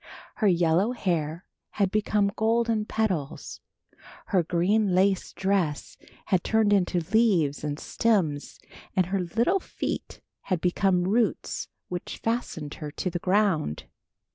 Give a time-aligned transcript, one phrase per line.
[0.37, 3.61] Her yellow hair had become golden petals,
[4.25, 8.59] her green lace dress had turned into leaves and stems,
[8.95, 10.19] and her little feet
[10.49, 13.83] had become roots which fastened her to the ground.